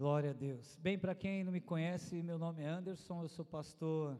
[0.00, 0.78] Glória a Deus.
[0.78, 4.18] Bem, para quem não me conhece, meu nome é Anderson, eu sou pastor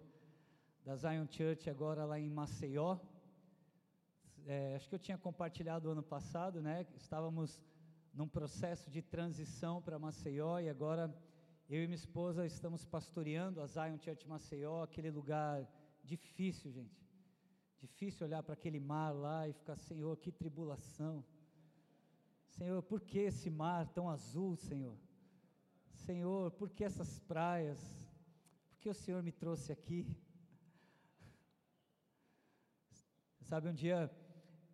[0.84, 2.98] da Zion Church agora lá em Maceió.
[4.44, 6.86] É, acho que eu tinha compartilhado ano passado, né?
[6.94, 7.62] Estávamos
[8.12, 11.10] num processo de transição para Maceió e agora
[11.66, 15.66] eu e minha esposa estamos pastoreando a Zion Church Maceió, aquele lugar
[16.04, 17.08] difícil, gente.
[17.78, 21.24] Difícil olhar para aquele mar lá e ficar, Senhor, que tribulação.
[22.48, 24.98] Senhor, por que esse mar tão azul, Senhor?
[26.06, 27.80] Senhor, por que essas praias?
[28.70, 30.00] Por que o Senhor me trouxe aqui?
[33.42, 34.10] Sabe, um dia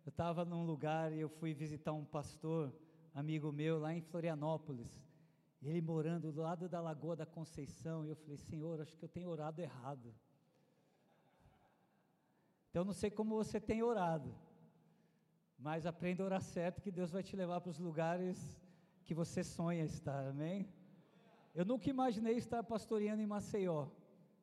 [0.05, 2.73] eu estava num lugar e eu fui visitar um pastor,
[3.13, 4.91] amigo meu, lá em Florianópolis.
[5.61, 8.05] Ele morando do lado da Lagoa da Conceição.
[8.05, 10.13] E eu falei, Senhor, acho que eu tenho orado errado.
[12.69, 14.33] Então, não sei como você tem orado,
[15.57, 18.61] mas aprenda a orar certo, que Deus vai te levar para os lugares
[19.03, 20.69] que você sonha estar, amém?
[21.57, 23.87] Eu nunca imaginei estar pastoreando em Maceió.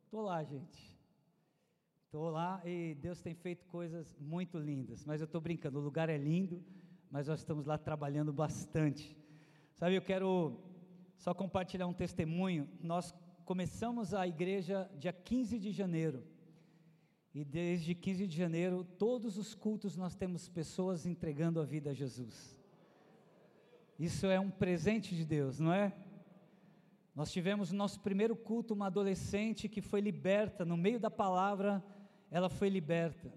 [0.04, 0.98] Estou lá, gente.
[2.06, 5.04] Estou lá e Deus tem feito coisas muito lindas.
[5.04, 6.60] Mas eu estou brincando, o lugar é lindo,
[7.08, 9.16] mas nós estamos lá trabalhando bastante.
[9.74, 10.58] Sabe, eu quero
[11.16, 12.68] só compartilhar um testemunho.
[12.82, 16.24] Nós começamos a igreja dia 15 de janeiro.
[17.32, 21.94] E desde 15 de janeiro, todos os cultos nós temos pessoas entregando a vida a
[21.94, 22.60] Jesus.
[23.96, 25.92] Isso é um presente de Deus, não é?
[27.14, 31.82] Nós tivemos no nosso primeiro culto uma adolescente que foi liberta, no meio da palavra,
[32.28, 33.32] ela foi liberta.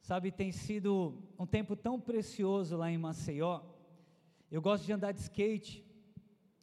[0.00, 3.60] Sabe, tem sido um tempo tão precioso lá em Maceió.
[4.52, 5.84] Eu gosto de andar de skate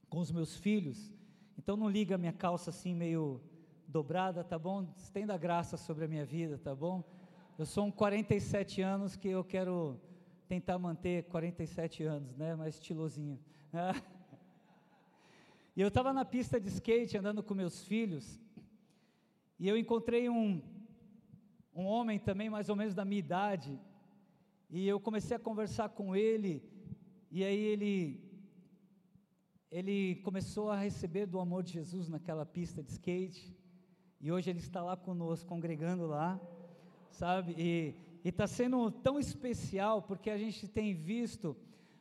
[0.07, 1.11] com os meus filhos,
[1.57, 3.41] então não liga a minha calça assim meio
[3.85, 4.87] dobrada, tá bom?
[4.95, 7.03] Estenda graça sobre a minha vida, tá bom?
[7.57, 9.99] Eu sou um 47 anos que eu quero
[10.47, 12.55] tentar manter 47 anos, né?
[12.55, 13.37] Mais estilosinho.
[15.75, 18.41] E eu estava na pista de skate andando com meus filhos,
[19.57, 20.61] e eu encontrei um,
[21.73, 23.79] um homem também, mais ou menos da minha idade,
[24.69, 26.61] e eu comecei a conversar com ele,
[27.29, 28.19] e aí ele,
[29.71, 33.55] ele começou a receber do amor de Jesus naquela pista de skate,
[34.19, 36.37] e hoje ele está lá conosco, congregando lá,
[37.11, 37.55] sabe?
[37.57, 37.95] E
[38.27, 41.55] está sendo tão especial porque a gente tem visto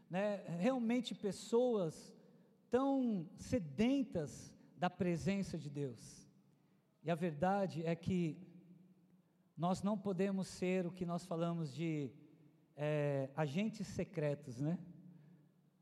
[0.08, 2.12] né, realmente pessoas
[2.70, 6.28] tão sedentas da presença de Deus.
[7.02, 8.38] E a verdade é que
[9.56, 12.10] nós não podemos ser o que nós falamos de
[12.76, 14.78] é, agentes secretos, né?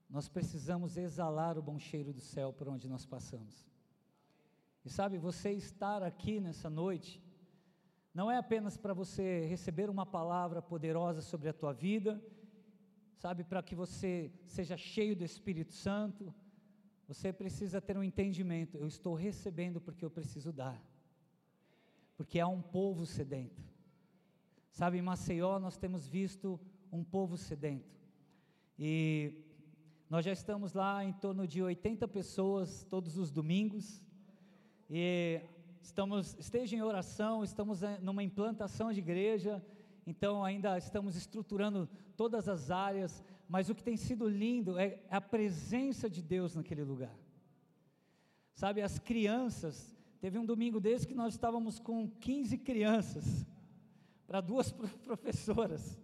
[0.09, 3.69] Nós precisamos exalar o bom cheiro do céu por onde nós passamos.
[4.85, 7.23] E sabe, você estar aqui nessa noite,
[8.15, 12.23] não é apenas para você receber uma palavra poderosa sobre a tua vida,
[13.17, 16.35] sabe, para que você seja cheio do Espírito Santo,
[17.09, 18.77] você precisa ter um entendimento.
[18.77, 20.79] Eu estou recebendo porque eu preciso dar.
[22.19, 23.63] Porque há um povo sedento.
[24.71, 26.61] Sabe, em Maceió nós temos visto
[26.93, 27.97] um povo sedento.
[28.79, 29.33] E
[30.11, 34.03] nós já estamos lá em torno de 80 pessoas todos os domingos.
[34.91, 35.41] E
[35.81, 39.65] estamos, esteja em oração, estamos numa implantação de igreja,
[40.07, 45.21] então ainda estamos estruturando todas as áreas, mas o que tem sido lindo é a
[45.21, 47.17] presença de Deus naquele lugar.
[48.53, 53.47] Sabe, as crianças, teve um domingo desse que nós estávamos com 15 crianças,
[54.27, 54.71] para duas
[55.03, 55.99] professoras.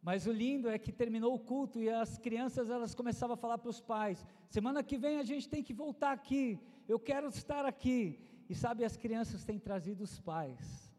[0.00, 3.58] Mas o lindo é que terminou o culto e as crianças elas começavam a falar
[3.58, 6.58] para os pais: semana que vem a gente tem que voltar aqui,
[6.88, 8.18] eu quero estar aqui.
[8.48, 10.92] E sabe, as crianças têm trazido os pais.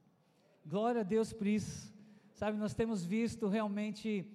[0.66, 1.94] Glória a Deus por isso.
[2.34, 4.28] Sabe, nós temos visto realmente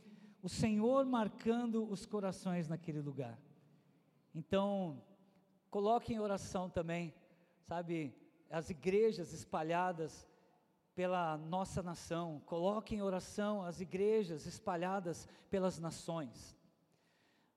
[0.43, 3.39] o Senhor marcando os corações naquele lugar.
[4.35, 5.03] Então,
[5.71, 7.15] coloque em oração também,
[7.63, 8.15] sabe,
[8.49, 10.27] as igrejas espalhadas
[10.95, 16.57] pela nossa nação, coloque em oração as igrejas espalhadas pelas nações.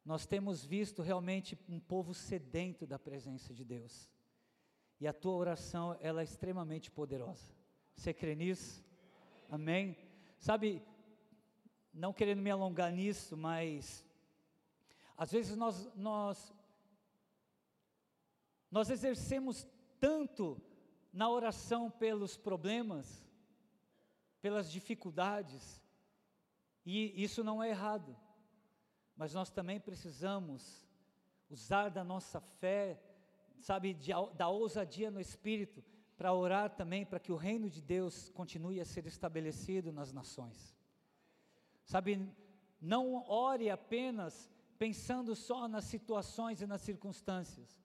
[0.06, 4.12] Nós temos visto realmente um povo sedento da presença de Deus.
[5.00, 7.54] E a tua oração, ela é extremamente poderosa.
[7.96, 8.84] Você crê nisso?
[9.50, 9.98] Amém?
[10.40, 10.82] Sabe,
[11.94, 14.04] não querendo me alongar nisso, mas
[15.16, 16.54] às vezes nós, nós,
[18.72, 19.68] nós exercemos
[20.00, 20.60] tanto
[21.12, 23.24] na oração pelos problemas,
[24.42, 25.82] pelas dificuldades,
[26.86, 28.18] e isso não é errado,
[29.16, 30.86] mas nós também precisamos
[31.50, 33.00] usar da nossa fé,
[33.60, 35.84] sabe, de, da ousadia no Espírito,
[36.18, 40.73] para orar também para que o reino de Deus continue a ser estabelecido nas nações.
[41.86, 42.30] Sabe,
[42.82, 47.82] não ore apenas pensando só nas situações e nas circunstâncias,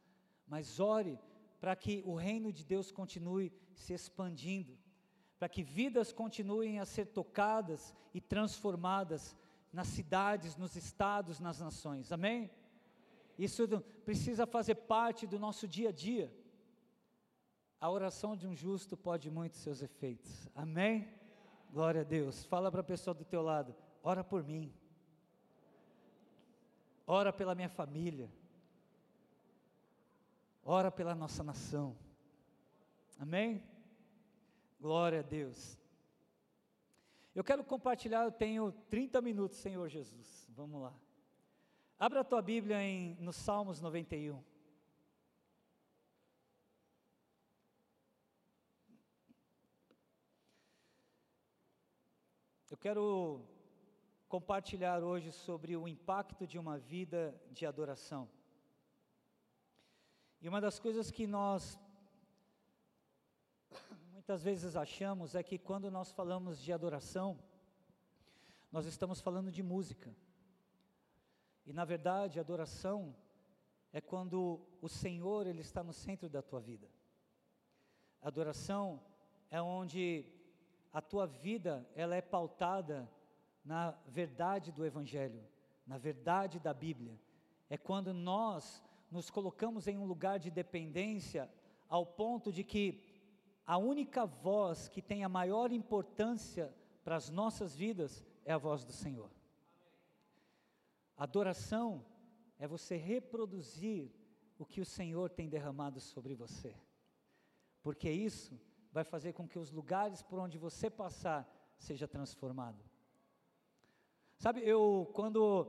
[0.47, 1.19] mas ore
[1.61, 4.77] para que o reino de Deus continue se expandindo,
[5.39, 9.37] para que vidas continuem a ser tocadas e transformadas
[9.73, 12.11] nas cidades, nos estados, nas nações.
[12.11, 12.51] Amém?
[13.39, 13.69] Isso
[14.05, 16.33] precisa fazer parte do nosso dia a dia.
[17.81, 20.49] A oração de um justo pode muito seus efeitos.
[20.55, 21.09] Amém?
[21.71, 22.45] Glória a Deus.
[22.45, 24.73] Fala para a pessoa do teu lado, ora por mim.
[27.07, 28.31] Ora pela minha família.
[30.65, 31.97] Ora pela nossa nação.
[33.19, 33.63] Amém?
[34.81, 35.79] Glória a Deus.
[37.35, 40.49] Eu quero compartilhar, eu tenho 30 minutos, Senhor Jesus.
[40.55, 40.95] Vamos lá.
[41.99, 44.43] Abra a tua Bíblia em, no Salmos 91.
[52.71, 53.48] Eu quero
[54.29, 58.29] compartilhar hoje sobre o impacto de uma vida de adoração.
[60.41, 61.79] E uma das coisas que nós
[64.13, 67.39] muitas vezes achamos é que quando nós falamos de adoração,
[68.71, 70.15] nós estamos falando de música.
[71.65, 73.17] E na verdade, adoração
[73.91, 76.89] é quando o Senhor ele está no centro da tua vida.
[78.21, 79.03] Adoração
[79.51, 80.27] é onde
[80.93, 83.11] a tua vida ela é pautada
[83.69, 85.47] na verdade do evangelho,
[85.87, 87.21] na verdade da Bíblia.
[87.69, 91.51] É quando nós nos colocamos em um lugar de dependência
[91.87, 92.99] ao ponto de que
[93.67, 96.75] a única voz que tem a maior importância
[97.05, 99.31] para as nossas vidas é a voz do Senhor.
[101.15, 102.03] Adoração
[102.59, 104.11] é você reproduzir
[104.59, 106.75] o que o Senhor tem derramado sobre você,
[107.83, 108.59] porque isso
[108.91, 112.88] vai fazer com que os lugares por onde você passar seja transformado.
[114.39, 115.67] Sabe, eu quando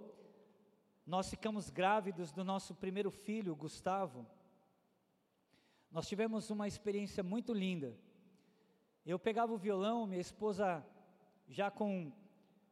[1.04, 4.28] nós ficamos grávidos do nosso primeiro filho, Gustavo,
[5.90, 7.98] nós tivemos uma experiência muito linda.
[9.04, 10.86] Eu pegava o violão, minha esposa
[11.48, 12.12] já com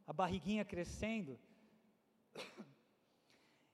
[0.06, 1.40] a barriguinha crescendo,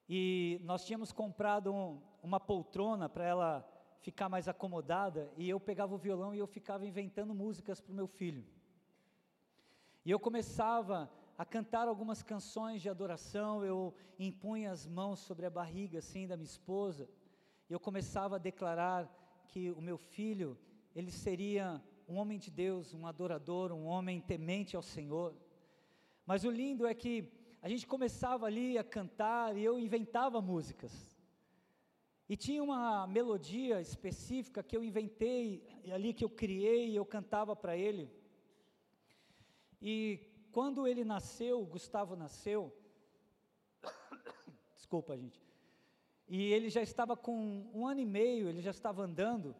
[0.07, 3.69] e nós tínhamos comprado um, uma poltrona para ela
[3.99, 7.95] ficar mais acomodada, e eu pegava o violão e eu ficava inventando músicas para o
[7.95, 8.45] meu filho.
[10.05, 15.49] E eu começava a cantar algumas canções de adoração, eu impunha as mãos sobre a
[15.49, 17.09] barriga assim da minha esposa,
[17.69, 19.09] e eu começava a declarar
[19.47, 20.57] que o meu filho,
[20.95, 25.35] ele seria um homem de Deus, um adorador, um homem temente ao Senhor.
[26.25, 27.31] Mas o lindo é que
[27.61, 30.93] a gente começava ali a cantar e eu inventava músicas.
[32.27, 37.55] E tinha uma melodia específica que eu inventei, ali que eu criei e eu cantava
[37.55, 38.09] para ele.
[39.81, 42.71] E quando ele nasceu, Gustavo nasceu,
[44.77, 45.43] desculpa gente,
[46.27, 49.55] e ele já estava com um ano e meio, ele já estava andando,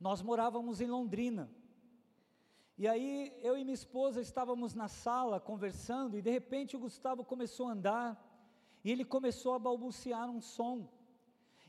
[0.00, 1.48] nós morávamos em Londrina,
[2.76, 7.24] e aí eu e minha esposa estávamos na sala conversando, e de repente o Gustavo
[7.24, 8.08] começou a andar,
[8.82, 10.88] e ele começou a balbuciar um som,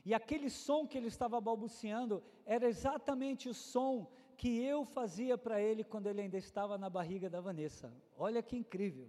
[0.04, 5.60] e aquele som que ele estava balbuciando era exatamente o som que eu fazia para
[5.60, 7.92] ele quando ele ainda estava na barriga da Vanessa.
[8.16, 9.08] Olha que incrível.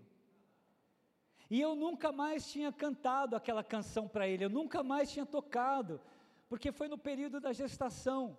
[1.51, 6.01] E eu nunca mais tinha cantado aquela canção para ele, eu nunca mais tinha tocado,
[6.49, 8.35] porque foi no período da gestação.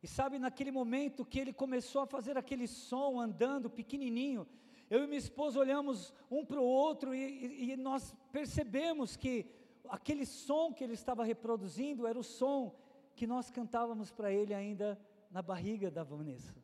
[0.00, 4.46] E sabe, naquele momento que ele começou a fazer aquele som andando pequenininho,
[4.88, 9.44] eu e minha esposa olhamos um para o outro e, e, e nós percebemos que
[9.88, 12.76] aquele som que ele estava reproduzindo era o som
[13.16, 14.96] que nós cantávamos para ele ainda
[15.34, 16.54] na barriga da Vanessa.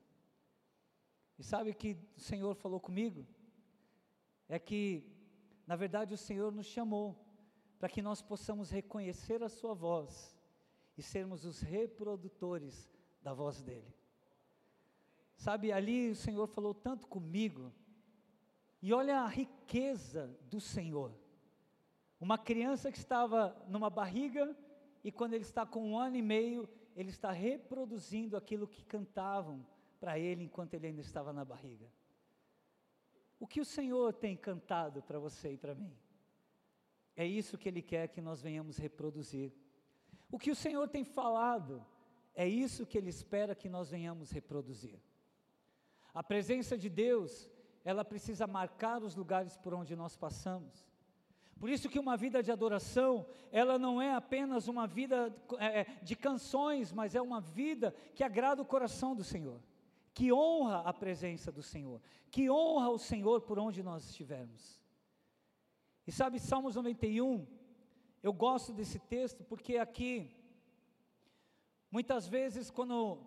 [1.37, 3.27] E sabe o que o Senhor falou comigo?
[4.49, 5.05] É que,
[5.67, 7.19] na verdade, o Senhor nos chamou
[7.81, 10.39] para que nós possamos reconhecer a Sua voz
[10.97, 12.89] e sermos os reprodutores
[13.21, 13.93] da voz dEle.
[15.35, 17.73] Sabe, ali o Senhor falou tanto comigo,
[18.81, 21.13] e olha a riqueza do Senhor.
[22.21, 24.57] Uma criança que estava numa barriga,
[25.03, 26.69] e quando ele está com um ano e meio,
[27.01, 29.67] ele está reproduzindo aquilo que cantavam
[29.99, 31.91] para ele enquanto ele ainda estava na barriga.
[33.39, 35.97] O que o Senhor tem cantado para você e para mim?
[37.17, 39.53] É isso que Ele quer que nós venhamos reproduzir.
[40.31, 41.85] O que o Senhor tem falado,
[42.35, 45.01] é isso que Ele espera que nós venhamos reproduzir.
[46.13, 47.49] A presença de Deus,
[47.85, 50.90] ela precisa marcar os lugares por onde nós passamos.
[51.61, 55.87] Por isso que uma vida de adoração, ela não é apenas uma vida é, é,
[56.03, 59.61] de canções, mas é uma vida que agrada o coração do Senhor,
[60.15, 62.01] que honra a presença do Senhor,
[62.31, 64.81] que honra o Senhor por onde nós estivermos.
[66.07, 67.47] E E sabe, Salmos 91,
[68.23, 70.35] eu gosto desse texto porque aqui,
[71.91, 73.19] muitas vezes, quando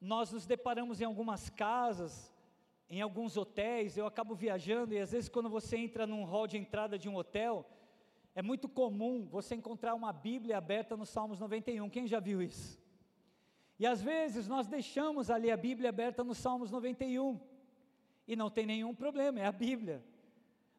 [0.00, 2.34] nós nos deparamos em algumas casas,
[2.88, 6.56] em alguns hotéis, eu acabo viajando e às vezes quando você entra num hall de
[6.56, 7.66] entrada de um hotel,
[8.34, 11.88] é muito comum você encontrar uma Bíblia aberta no Salmos 91.
[11.90, 12.78] Quem já viu isso?
[13.78, 17.40] E às vezes nós deixamos ali a Bíblia aberta no Salmos 91.
[18.28, 20.04] E não tem nenhum problema, é a Bíblia.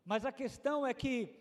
[0.06, 1.36] Mas a questão é que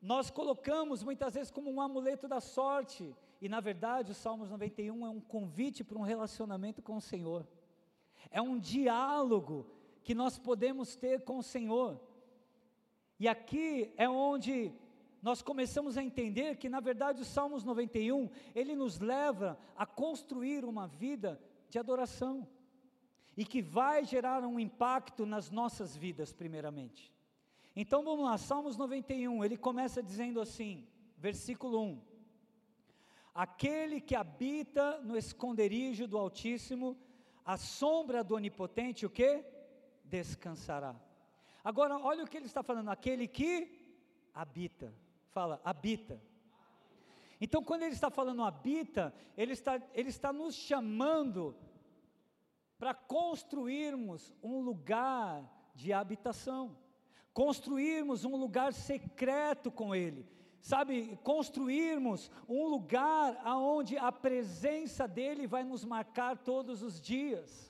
[0.00, 5.06] nós colocamos muitas vezes como um amuleto da sorte, e na verdade o Salmos 91
[5.06, 7.46] é um convite para um relacionamento com o Senhor.
[8.30, 9.66] É um diálogo
[10.06, 12.00] que nós podemos ter com o Senhor.
[13.18, 14.72] E aqui é onde
[15.20, 20.64] nós começamos a entender que, na verdade, o Salmos 91, ele nos leva a construir
[20.64, 22.46] uma vida de adoração,
[23.36, 27.12] e que vai gerar um impacto nas nossas vidas, primeiramente.
[27.74, 30.86] Então vamos lá, Salmos 91, ele começa dizendo assim,
[31.18, 32.00] versículo 1:
[33.34, 36.96] Aquele que habita no esconderijo do Altíssimo,
[37.44, 39.55] a sombra do Onipotente, o que?
[40.08, 40.94] Descansará.
[41.62, 43.76] Agora, olha o que ele está falando: aquele que
[44.32, 44.92] habita.
[45.30, 46.20] Fala, habita.
[47.40, 51.54] Então, quando ele está falando habita, ele está, ele está nos chamando
[52.78, 55.44] para construirmos um lugar
[55.74, 56.76] de habitação,
[57.32, 60.26] construirmos um lugar secreto com Ele,
[60.60, 67.65] sabe, construirmos um lugar aonde a presença dEle vai nos marcar todos os dias.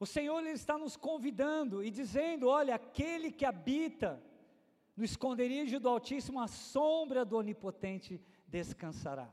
[0.00, 4.20] O Senhor ele está nos convidando e dizendo: olha, aquele que habita
[4.96, 9.32] no esconderijo do Altíssimo, a sombra do Onipotente descansará.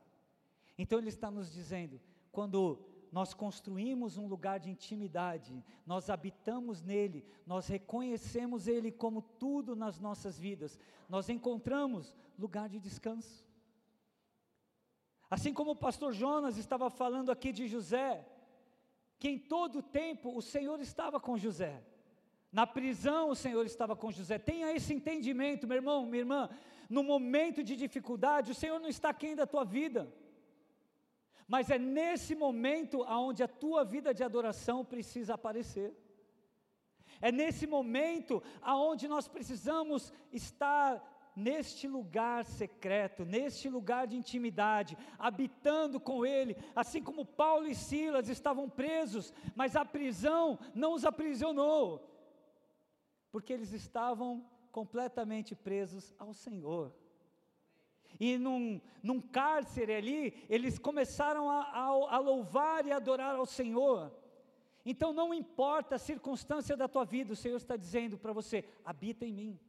[0.77, 7.25] Então Ele está nos dizendo: quando nós construímos um lugar de intimidade, nós habitamos nele,
[7.45, 13.47] nós reconhecemos Ele como tudo nas nossas vidas, nós encontramos lugar de descanso.
[15.29, 18.25] Assim como o pastor Jonas estava falando aqui de José,
[19.19, 21.83] que em todo o tempo o Senhor estava com José.
[22.51, 24.37] Na prisão o Senhor estava com José.
[24.37, 26.49] Tenha esse entendimento, meu irmão, minha irmã.
[26.89, 30.11] No momento de dificuldade, o Senhor não está aquém da tua vida.
[31.47, 35.93] Mas é nesse momento aonde a tua vida de adoração precisa aparecer.
[37.21, 45.99] É nesse momento aonde nós precisamos estar neste lugar secreto, neste lugar de intimidade, habitando
[45.99, 52.09] com Ele, assim como Paulo e Silas estavam presos, mas a prisão não os aprisionou,
[53.31, 56.91] porque eles estavam completamente presos ao Senhor.
[58.19, 64.11] E num, num cárcere ali, eles começaram a, a, a louvar e adorar ao Senhor.
[64.83, 69.23] Então não importa a circunstância da tua vida, o Senhor está dizendo para você: habita
[69.23, 69.59] em mim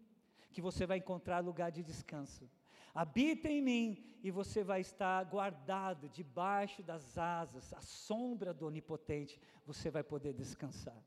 [0.59, 2.51] que você vai encontrar lugar de descanso.
[2.93, 3.87] Habita em mim
[4.25, 10.33] e você vai estar guardado debaixo das asas, a sombra do Onipotente, você vai poder
[10.33, 11.01] descansar.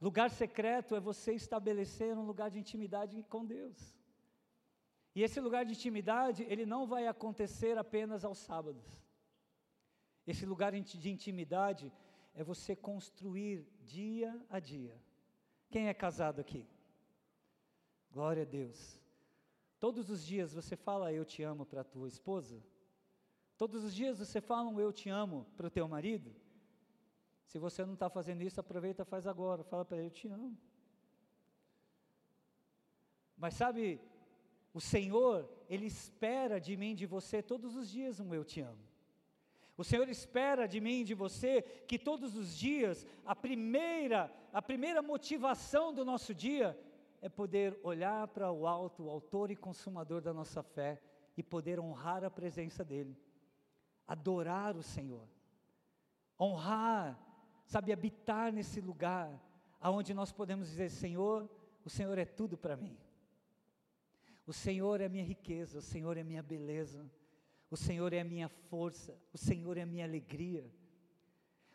[0.00, 3.98] Lugar secreto é você estabelecer um lugar de intimidade com Deus.
[5.12, 8.86] E esse lugar de intimidade, ele não vai acontecer apenas aos sábados.
[10.24, 11.92] Esse lugar de intimidade
[12.32, 14.96] é você construir dia a dia.
[15.68, 16.64] Quem é casado aqui?
[18.12, 19.00] Glória a Deus.
[19.78, 22.62] Todos os dias você fala eu te amo para a tua esposa?
[23.56, 26.34] Todos os dias você fala um eu te amo para o teu marido?
[27.44, 29.64] Se você não está fazendo isso, aproveita e faz agora.
[29.64, 30.56] Fala para ele, eu te amo.
[33.36, 34.00] Mas sabe,
[34.72, 38.84] o Senhor, Ele espera de mim, de você, todos os dias um eu te amo.
[39.76, 45.00] O Senhor espera de mim, de você, que todos os dias, a primeira, a primeira
[45.00, 46.78] motivação do nosso dia
[47.20, 51.00] é poder olhar para o alto, o autor e consumador da nossa fé,
[51.36, 53.16] e poder honrar a presença dEle,
[54.06, 55.26] adorar o Senhor,
[56.38, 57.18] honrar,
[57.64, 59.40] sabe, habitar nesse lugar,
[59.80, 61.48] aonde nós podemos dizer: Senhor,
[61.84, 62.96] o Senhor é tudo para mim,
[64.46, 67.10] o Senhor é minha riqueza, o Senhor é minha beleza,
[67.70, 70.68] o Senhor é a minha força, o Senhor é a minha alegria,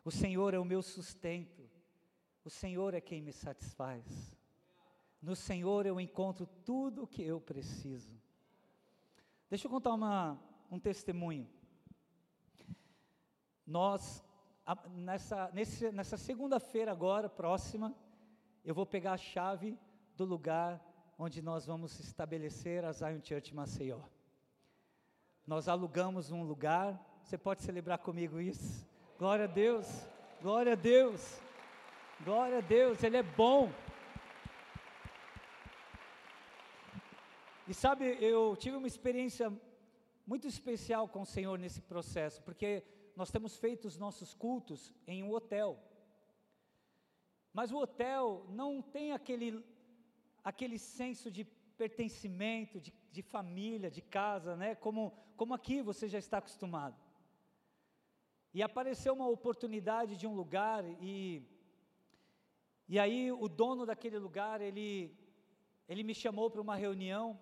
[0.04, 1.68] o Senhor é o meu sustento,
[2.44, 4.36] o Senhor é quem me satisfaz.
[5.26, 8.16] No Senhor eu encontro tudo o que eu preciso.
[9.50, 10.40] Deixa eu contar uma,
[10.70, 11.50] um testemunho.
[13.66, 14.24] Nós,
[14.92, 17.92] nessa, nesse, nessa segunda-feira agora, próxima,
[18.64, 19.76] eu vou pegar a chave
[20.16, 20.80] do lugar
[21.18, 24.02] onde nós vamos estabelecer a Zion Church Maceió.
[25.48, 28.88] Nós alugamos um lugar, você pode celebrar comigo isso?
[29.18, 29.88] Glória a Deus,
[30.40, 31.42] glória a Deus,
[32.24, 33.72] glória a Deus, Ele é bom.
[37.68, 39.52] E sabe, eu tive uma experiência
[40.26, 42.84] muito especial com o Senhor nesse processo, porque
[43.16, 45.80] nós temos feito os nossos cultos em um hotel.
[47.52, 49.66] Mas o hotel não tem aquele,
[50.44, 51.44] aquele senso de
[51.76, 54.76] pertencimento, de, de família, de casa, né?
[54.76, 56.96] Como, como aqui você já está acostumado.
[58.54, 61.44] E apareceu uma oportunidade de um lugar e
[62.88, 65.12] e aí o dono daquele lugar, ele
[65.88, 67.40] ele me chamou para uma reunião.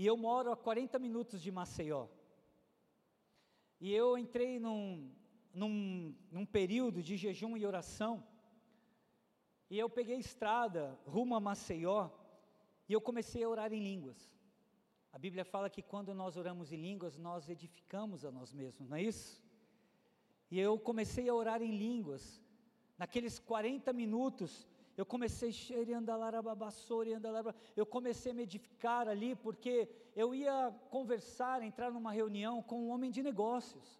[0.00, 2.08] E eu moro a 40 minutos de Maceió.
[3.78, 5.12] E eu entrei num,
[5.52, 8.26] num, num período de jejum e oração.
[9.68, 12.08] E eu peguei estrada rumo a Maceió.
[12.88, 14.18] E eu comecei a orar em línguas.
[15.12, 18.96] A Bíblia fala que quando nós oramos em línguas, nós edificamos a nós mesmos, não
[18.96, 19.44] é isso?
[20.50, 22.42] E eu comecei a orar em línguas.
[22.96, 24.66] Naqueles 40 minutos,
[25.00, 25.50] eu comecei
[27.74, 32.90] eu comecei a me edificar ali, porque eu ia conversar, entrar numa reunião com um
[32.90, 33.98] homem de negócios,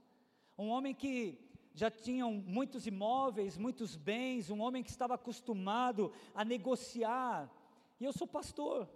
[0.58, 1.38] um homem que
[1.72, 7.50] já tinha muitos imóveis, muitos bens, um homem que estava acostumado a negociar,
[7.98, 8.86] e eu sou pastor,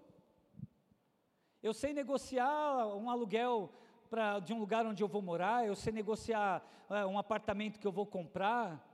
[1.63, 3.73] eu sei negociar um aluguel
[4.11, 7.87] pra, de um lugar onde eu vou morar, eu sei negociar é, um apartamento que
[7.87, 8.87] eu vou comprar,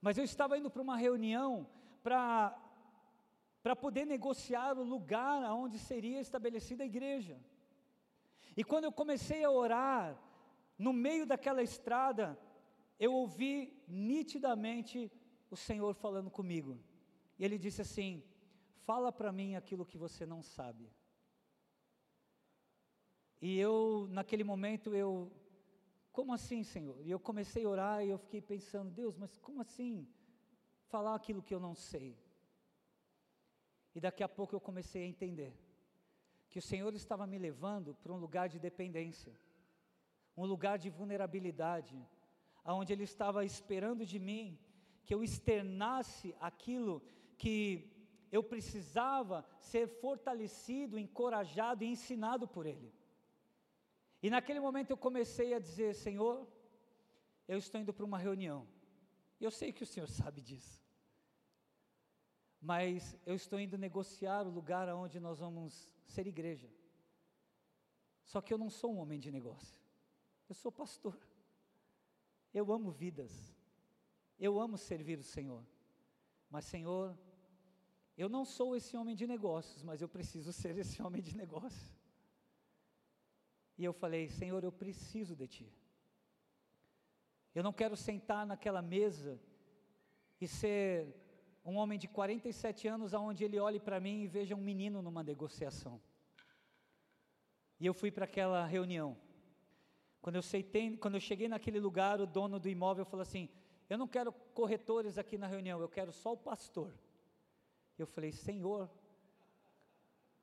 [0.00, 1.68] mas eu estava indo para uma reunião
[2.02, 7.38] para poder negociar o lugar onde seria estabelecida a igreja.
[8.56, 10.18] E quando eu comecei a orar,
[10.78, 12.38] no meio daquela estrada,
[12.98, 15.10] eu ouvi nitidamente
[15.50, 16.78] o Senhor falando comigo.
[17.38, 18.22] E Ele disse assim:
[18.84, 20.90] Fala para mim aquilo que você não sabe.
[23.40, 25.32] E eu, naquele momento, eu,
[26.12, 27.00] como assim, Senhor?
[27.04, 30.06] E eu comecei a orar e eu fiquei pensando, Deus, mas como assim?
[30.92, 32.10] Falar aquilo que eu não sei.
[33.96, 35.52] E daqui a pouco eu comecei a entender
[36.50, 39.32] que o Senhor estava me levando para um lugar de dependência,
[40.36, 41.96] um lugar de vulnerabilidade,
[42.62, 44.58] aonde Ele estava esperando de mim
[45.04, 46.94] que eu externasse aquilo
[47.42, 47.56] que
[48.30, 49.36] eu precisava
[49.70, 52.92] ser fortalecido, encorajado e ensinado por Ele.
[54.22, 56.46] E naquele momento eu comecei a dizer: Senhor,
[57.48, 58.60] eu estou indo para uma reunião.
[59.40, 60.81] Eu sei que o Senhor sabe disso
[62.62, 66.70] mas eu estou indo negociar o lugar onde nós vamos ser igreja.
[68.22, 69.76] Só que eu não sou um homem de negócio,
[70.48, 71.18] eu sou pastor.
[72.54, 73.52] Eu amo vidas,
[74.38, 75.66] eu amo servir o Senhor,
[76.50, 77.18] mas Senhor,
[78.16, 81.98] eu não sou esse homem de negócios, mas eu preciso ser esse homem de negócios.
[83.76, 85.72] E eu falei, Senhor, eu preciso de Ti.
[87.54, 89.40] Eu não quero sentar naquela mesa
[90.40, 91.21] e ser
[91.64, 95.22] um homem de 47 anos, aonde ele olhe para mim e veja um menino numa
[95.22, 96.00] negociação.
[97.78, 99.16] E eu fui para aquela reunião.
[100.20, 103.48] Quando eu, aceitei, quando eu cheguei naquele lugar, o dono do imóvel falou assim:
[103.88, 106.92] Eu não quero corretores aqui na reunião, eu quero só o pastor.
[107.98, 108.88] Eu falei: Senhor,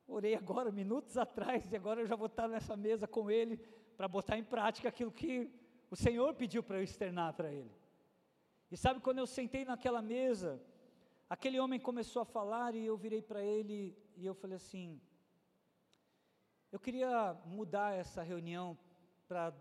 [0.08, 3.58] orei agora, minutos atrás, e agora eu já vou estar nessa mesa com ele
[3.95, 5.49] para botar em prática aquilo que
[5.89, 7.71] o Senhor pediu para eu externar para ele.
[8.71, 10.62] E sabe quando eu sentei naquela mesa,
[11.30, 15.00] Aquele homem começou a falar e eu virei para ele e eu falei assim:
[16.72, 18.76] eu queria mudar essa reunião
[19.28, 19.54] para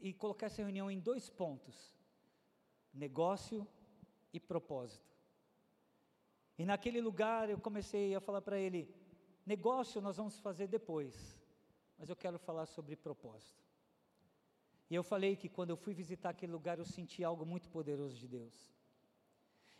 [0.00, 1.94] e colocar essa reunião em dois pontos:
[2.94, 3.66] negócio
[4.32, 5.14] e propósito.
[6.56, 8.88] E naquele lugar eu comecei a falar para ele:
[9.44, 11.38] negócio nós vamos fazer depois,
[11.98, 13.62] mas eu quero falar sobre propósito.
[14.88, 18.16] E eu falei que quando eu fui visitar aquele lugar eu senti algo muito poderoso
[18.16, 18.72] de Deus.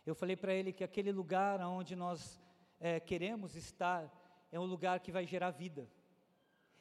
[0.05, 2.39] Eu falei para ele que aquele lugar onde nós
[2.79, 4.11] é, queremos estar
[4.51, 5.89] é um lugar que vai gerar vida,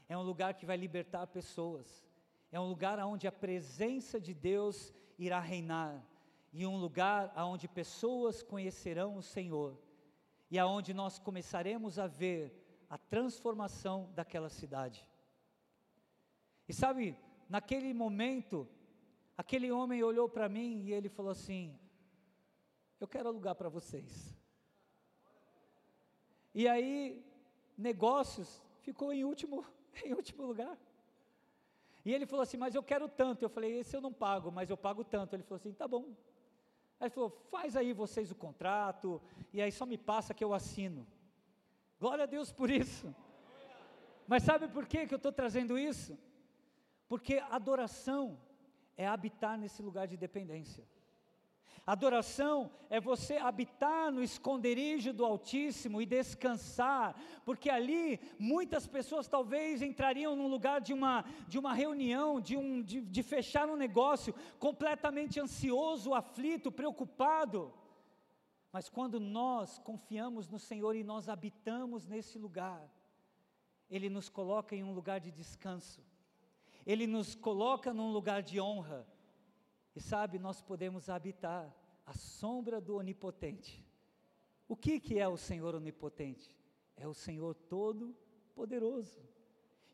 [0.06, 2.06] é um lugar que vai libertar pessoas,
[2.52, 6.04] é um lugar onde a presença de Deus irá reinar,
[6.52, 9.80] e um lugar onde pessoas conhecerão o Senhor,
[10.50, 12.52] e aonde nós começaremos a ver
[12.90, 15.08] a transformação daquela cidade.
[16.68, 17.16] E sabe,
[17.48, 18.68] naquele momento,
[19.37, 21.76] aquele homem olhou para mim e ele falou assim:
[23.00, 24.37] eu quero alugar para vocês.
[26.54, 27.24] E aí,
[27.76, 29.64] negócios ficou em último,
[30.04, 30.78] em último lugar.
[32.04, 33.42] E ele falou assim: Mas eu quero tanto.
[33.42, 35.35] Eu falei: Esse eu não pago, mas eu pago tanto.
[35.35, 36.14] Ele falou assim: Tá bom.
[37.00, 39.20] Aí ele falou: Faz aí vocês o contrato,
[39.52, 41.07] e aí só me passa que eu assino.
[41.98, 43.14] Glória a Deus por isso.
[44.26, 46.18] Mas sabe por que, que eu estou trazendo isso?
[47.09, 48.38] Porque adoração
[48.96, 50.87] é habitar nesse lugar de dependência.
[51.87, 59.83] Adoração é você habitar no esconderijo do Altíssimo e descansar, porque ali muitas pessoas talvez
[59.83, 64.35] entrariam num lugar de uma, de uma reunião, de, um, de, de fechar um negócio,
[64.59, 67.70] completamente ansioso, aflito, preocupado.
[68.73, 72.90] Mas quando nós confiamos no Senhor e nós habitamos nesse lugar,
[73.90, 76.03] Ele nos coloca em um lugar de descanso,
[76.87, 79.07] Ele nos coloca num lugar de honra,
[79.94, 81.72] e sabe, nós podemos habitar
[82.04, 83.85] a sombra do Onipotente.
[84.68, 86.54] O que, que é o Senhor Onipotente?
[86.96, 89.22] É o Senhor Todo-Poderoso.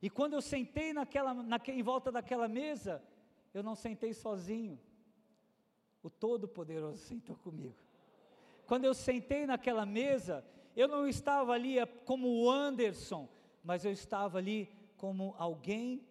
[0.01, 3.03] E quando eu sentei naquela, naque, em volta daquela mesa,
[3.53, 4.81] eu não sentei sozinho.
[6.03, 7.77] O Todo-Poderoso sentou comigo.
[8.67, 13.29] Quando eu sentei naquela mesa, eu não estava ali como o Anderson,
[13.63, 16.07] mas eu estava ali como alguém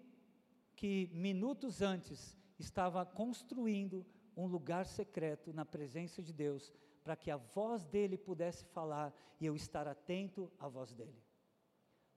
[0.76, 7.38] que minutos antes estava construindo um lugar secreto na presença de Deus, para que a
[7.38, 11.24] voz dele pudesse falar e eu estar atento à voz dele.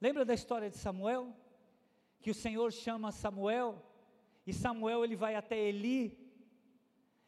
[0.00, 1.35] Lembra da história de Samuel?
[2.20, 3.83] Que o Senhor chama Samuel,
[4.46, 6.18] e Samuel ele vai até Eli,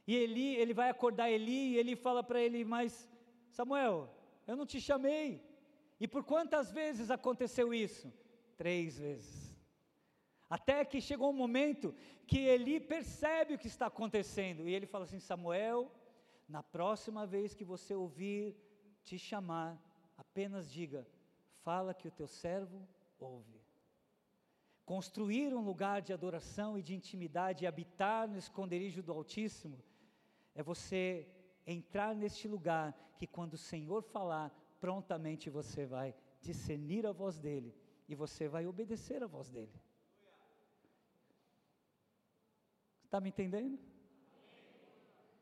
[0.07, 3.09] e Eli, ele vai acordar Eli, e ele fala para ele: Mas
[3.50, 4.09] Samuel,
[4.46, 5.42] eu não te chamei.
[5.98, 8.12] E por quantas vezes aconteceu isso?
[8.57, 9.54] Três vezes.
[10.48, 11.94] Até que chegou um momento
[12.26, 15.90] que Eli percebe o que está acontecendo, e ele fala assim: Samuel,
[16.48, 18.57] na próxima vez que você ouvir
[19.02, 19.80] te chamar,
[20.16, 21.07] apenas diga:
[21.62, 22.87] fala que o teu servo
[23.18, 23.64] ouve.
[24.85, 29.83] Construir um lugar de adoração e de intimidade e habitar no esconderijo do Altíssimo
[30.54, 31.26] é você
[31.66, 37.74] entrar neste lugar que quando o Senhor falar, prontamente você vai discernir a voz dele
[38.07, 39.72] e você vai obedecer a voz dele.
[43.14, 43.79] Está me entendendo?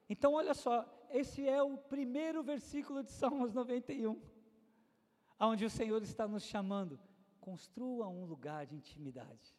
[0.07, 4.21] Então, olha só, esse é o primeiro versículo de Salmos 91,
[5.41, 7.01] onde o Senhor está nos chamando.
[7.41, 9.57] Construa um lugar de intimidade.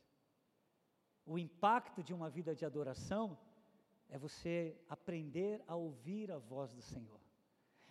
[1.26, 3.36] O impacto de uma vida de adoração
[4.08, 7.20] é você aprender a ouvir a voz do Senhor.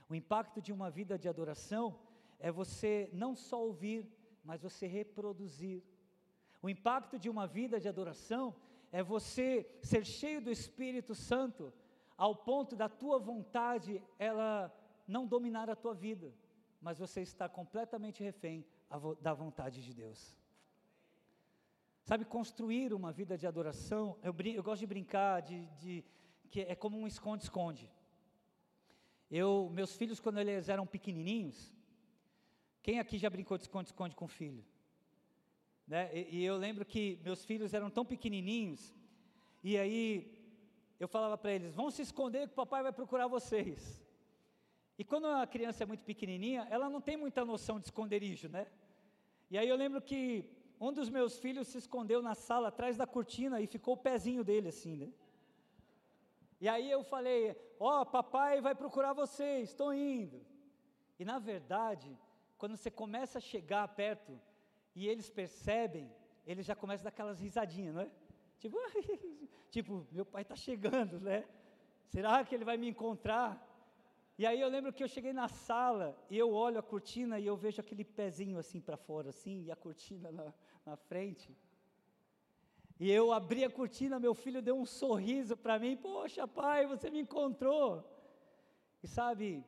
[0.09, 1.99] O impacto de uma vida de adoração
[2.39, 4.09] é você não só ouvir,
[4.45, 5.83] mas você reproduzir.
[6.63, 8.55] O impacto de uma vida de adoração
[8.93, 11.73] é você ser cheio do Espírito Santo
[12.17, 14.71] ao ponto da tua vontade ela
[15.09, 16.33] não dominar a tua vida,
[16.81, 18.65] mas você está completamente refém
[19.21, 20.39] da vontade de Deus.
[22.05, 26.05] Sabe, construir uma vida de adoração, eu, eu gosto de brincar de, de,
[26.51, 27.91] que é como um esconde-esconde.
[29.31, 31.73] Eu, meus filhos, quando eles eram pequenininhos,
[32.83, 34.63] quem aqui já brincou de esconde-esconde com filho?
[35.93, 36.09] Né?
[36.15, 38.95] E, e eu lembro que meus filhos eram tão pequenininhos,
[39.63, 40.03] e aí
[40.99, 44.03] eu falava para eles: vão se esconder que o papai vai procurar vocês.
[44.99, 48.69] E quando a criança é muito pequenininha, ela não tem muita noção de esconderijo, né?
[49.51, 50.49] E aí eu lembro que
[50.81, 54.43] um dos meus filhos se escondeu na sala atrás da cortina e ficou o pezinho
[54.43, 55.13] dele assim, né?
[56.59, 60.41] E aí eu falei: Ó, oh, papai vai procurar vocês, estou indo.
[61.19, 62.19] E na verdade,
[62.57, 64.41] quando você começa a chegar perto,
[64.95, 66.11] e eles percebem,
[66.47, 68.11] eles já começam a dar aquelas risadinhas, não é?
[68.59, 68.79] Tipo,
[69.71, 71.45] tipo, meu pai está chegando, né?
[72.09, 73.69] Será que ele vai me encontrar?
[74.39, 77.47] E aí eu lembro que eu cheguei na sala e eu olho a cortina e
[77.47, 80.53] eu vejo aquele pezinho assim para fora, assim, e a cortina na,
[80.85, 81.57] na frente.
[83.01, 87.11] E eu abri a cortina, meu filho deu um sorriso para mim, poxa pai, você
[87.11, 88.09] me encontrou.
[89.03, 89.65] E sabe,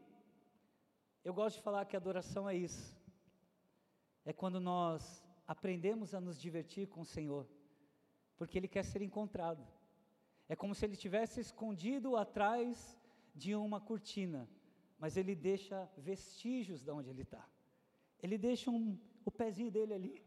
[1.25, 3.04] eu gosto de falar que adoração é isso
[4.25, 7.47] é quando nós aprendemos a nos divertir com o Senhor,
[8.37, 9.67] porque Ele quer ser encontrado.
[10.49, 12.99] É como se Ele tivesse escondido atrás
[13.35, 14.49] de uma cortina,
[14.99, 17.47] mas Ele deixa vestígios de onde Ele está.
[18.23, 20.23] Ele deixa um, o pezinho dele ali,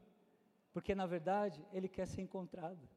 [0.72, 2.88] porque na verdade Ele quer ser encontrado.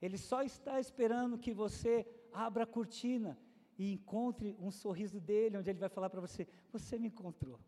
[0.00, 3.38] Ele só está esperando que você abra a cortina
[3.78, 7.58] e encontre um sorriso dele, onde ele vai falar para você: Você me encontrou.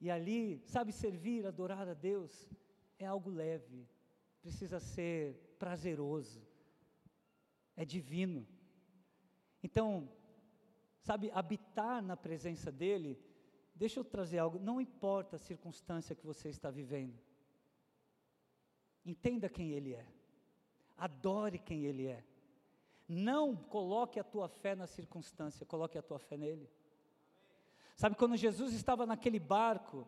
[0.00, 2.48] E ali, sabe, servir, adorar a Deus
[2.98, 3.86] é algo leve,
[4.40, 6.40] precisa ser prazeroso,
[7.76, 8.46] é divino.
[9.62, 10.10] Então,
[11.02, 13.18] sabe, habitar na presença dEle,
[13.74, 17.18] deixa eu trazer algo, não importa a circunstância que você está vivendo,
[19.04, 20.06] entenda quem Ele é,
[20.96, 22.24] adore quem Ele é,
[23.06, 26.70] não coloque a tua fé na circunstância, coloque a tua fé nele.
[27.96, 30.06] Sabe, quando Jesus estava naquele barco,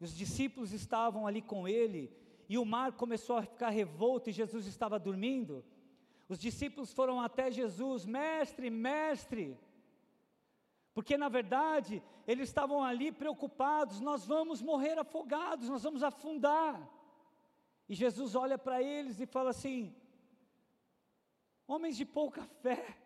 [0.00, 2.10] os discípulos estavam ali com ele,
[2.48, 5.64] e o mar começou a ficar revolto e Jesus estava dormindo,
[6.28, 9.58] os discípulos foram até Jesus, mestre, mestre,
[10.94, 16.76] Porque na verdade, eles estavam ali preocupados, nós vamos morrer afogados, nós vamos afundar.
[17.88, 19.94] E Jesus olha para eles e fala assim:
[21.66, 22.98] Homens de pouca fé.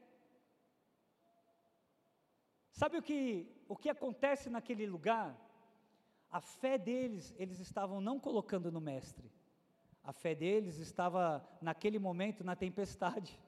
[2.72, 5.34] Sabe o que o que acontece naquele lugar?
[6.30, 9.32] A fé deles, eles estavam não colocando no mestre.
[10.04, 13.40] A fé deles estava naquele momento na tempestade.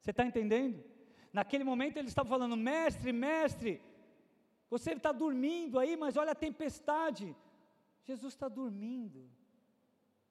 [0.00, 0.82] Você está entendendo?
[1.32, 3.80] Naquele momento eles estavam falando: Mestre, mestre,
[4.68, 7.36] você está dormindo aí, mas olha a tempestade.
[8.02, 9.30] Jesus está dormindo.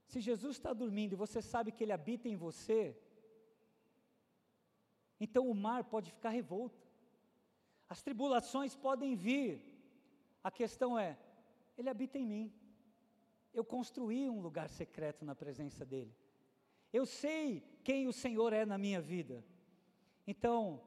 [0.06, 2.94] Se Jesus está dormindo e você sabe que Ele habita em você,
[5.18, 6.91] então o mar pode ficar revolto,
[7.92, 9.62] as tribulações podem vir,
[10.42, 11.20] a questão é:
[11.78, 12.54] Ele habita em mim,
[13.54, 16.16] eu construí um lugar secreto na presença dEle,
[16.94, 19.44] eu sei quem o Senhor é na minha vida,
[20.26, 20.82] então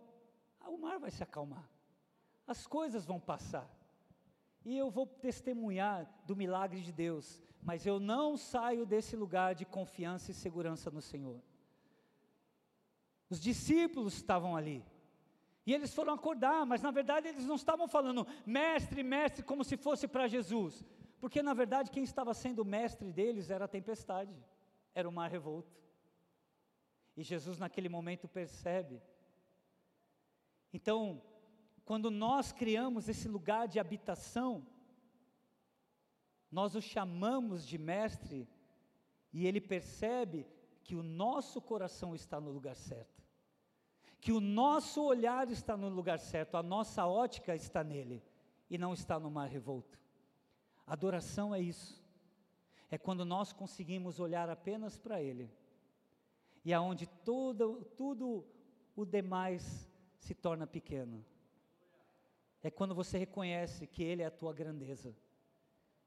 [0.66, 1.68] o mar vai se acalmar,
[2.46, 3.68] as coisas vão passar,
[4.64, 9.66] e eu vou testemunhar do milagre de Deus, mas eu não saio desse lugar de
[9.66, 11.38] confiança e segurança no Senhor.
[13.28, 14.82] Os discípulos estavam ali,
[15.66, 19.76] e eles foram acordar, mas na verdade eles não estavam falando mestre, mestre, como se
[19.76, 20.84] fosse para Jesus,
[21.20, 24.34] porque na verdade quem estava sendo mestre deles era a tempestade,
[24.94, 25.72] era o mar revolto.
[27.16, 29.00] E Jesus naquele momento percebe.
[30.72, 31.22] Então,
[31.84, 34.66] quando nós criamos esse lugar de habitação,
[36.50, 38.48] nós o chamamos de mestre
[39.32, 40.46] e ele percebe
[40.82, 43.23] que o nosso coração está no lugar certo,
[44.24, 48.22] que o nosso olhar está no lugar certo, a nossa ótica está nele
[48.70, 50.00] e não está no mar revolto.
[50.86, 52.02] Adoração é isso,
[52.90, 55.50] é quando nós conseguimos olhar apenas para ele
[56.64, 58.46] e aonde todo, tudo
[58.96, 61.22] o demais se torna pequeno.
[62.62, 65.14] É quando você reconhece que ele é a tua grandeza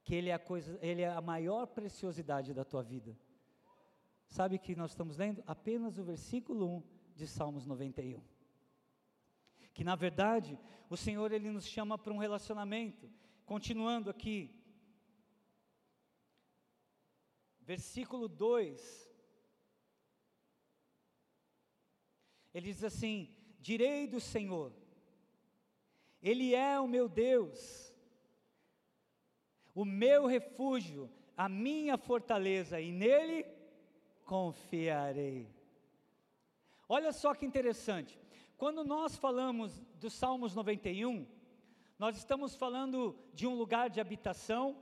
[0.03, 3.13] que ele é a coisa, ele é a maior preciosidade da tua vida.
[4.29, 8.21] Sabe que nós estamos lendo apenas o versículo 1 de Salmos 91.
[9.73, 10.57] Que na verdade,
[10.89, 13.09] o Senhor ele nos chama para um relacionamento.
[13.45, 14.53] Continuando aqui,
[17.61, 19.07] versículo 2.
[22.53, 24.73] Ele diz assim: Direi do Senhor,
[26.21, 27.87] Ele é o meu Deus
[29.77, 33.45] o meu refúgio, a minha fortaleza, e nele
[34.25, 35.47] confiarei.
[36.89, 38.17] Olha só que interessante,
[38.57, 41.27] quando nós falamos do Salmos 91,
[41.99, 44.77] nós estamos falando de um lugar de habitação,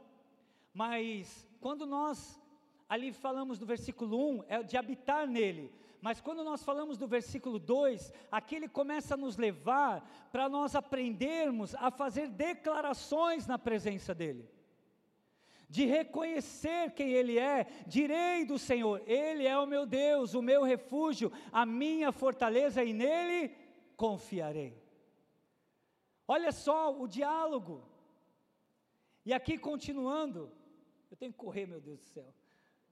[0.73, 2.39] mas quando nós
[2.87, 7.57] ali falamos do versículo 1, é de habitar nele, mas quando nós falamos do versículo
[7.57, 14.13] 2, aqui ele começa a nos levar para nós aprendermos a fazer declarações na presença
[14.13, 14.47] dele
[15.69, 20.63] de reconhecer quem Ele é, direi do Senhor: Ele é o meu Deus, o meu
[20.63, 23.55] refúgio, a minha fortaleza, e nele
[23.95, 24.81] confiarei.
[26.27, 27.83] Olha só o diálogo.
[29.25, 30.51] E aqui continuando,
[31.09, 32.33] eu tenho que correr, meu Deus do céu.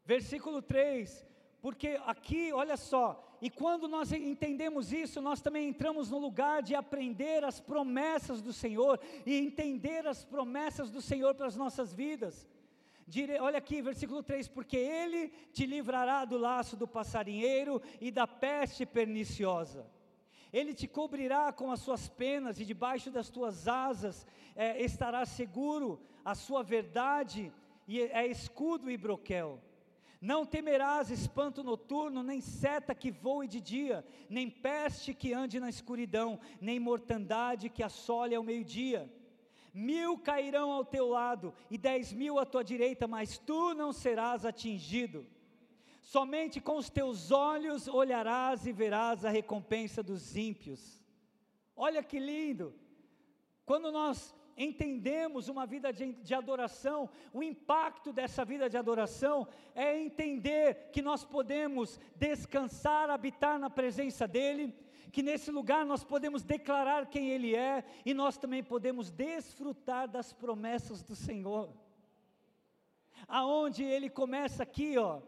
[0.06, 1.26] Versículo 3:
[1.64, 6.76] porque aqui, olha só, e quando nós entendemos isso, nós também entramos no lugar de
[6.76, 12.46] aprender as promessas do Senhor e entender as promessas do Senhor para as nossas vidas.
[13.42, 18.86] Olha aqui, versículo 3: Porque ele te livrará do laço do passarinheiro e da peste
[18.86, 19.86] perniciosa.
[20.52, 26.00] Ele te cobrirá com as suas penas e debaixo das tuas asas é, estará seguro.
[26.24, 27.52] A sua verdade
[27.88, 29.62] é escudo e broquel.
[30.22, 35.70] Não temerás espanto noturno, nem seta que voe de dia, nem peste que ande na
[35.70, 39.12] escuridão, nem mortandade que assole ao meio-dia
[39.74, 44.46] mil cairão ao teu lado e dez mil à tua direita, mas tu não serás
[44.46, 45.26] atingido.
[46.02, 51.02] Somente com os teus olhos olharás e verás a recompensa dos ímpios.
[51.76, 52.76] Olha que lindo!
[53.66, 59.98] Quando nós entendemos uma vida de, de, adoração, o impacto dessa vida de adoração é
[59.98, 64.74] entender que nós podemos descansar, habitar na presença dEle,
[65.14, 70.34] que nesse lugar nós podemos declarar quem Ele é e nós também podemos desfrutar das
[70.34, 71.72] promessas do Senhor.
[73.28, 75.22] Aonde Ele começa aqui, ó,